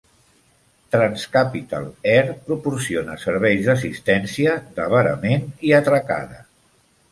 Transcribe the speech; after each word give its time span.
Trans-Capital 0.95 1.85
Air 2.13 2.23
proporciona 2.47 3.19
serveis 3.25 3.63
d"assistència 3.69 4.57
d"avarament 4.81 5.49
i 5.71 5.79
atracada. 5.83 6.45